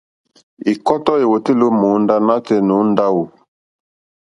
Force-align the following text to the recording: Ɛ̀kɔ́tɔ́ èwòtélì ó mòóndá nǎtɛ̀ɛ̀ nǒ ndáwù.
Ɛ̀kɔ́tɔ́ 0.71 1.15
èwòtélì 1.23 1.63
ó 1.69 1.71
mòóndá 1.79 2.15
nǎtɛ̀ɛ̀ 2.25 2.65
nǒ 2.67 2.75
ndáwù. 2.89 3.23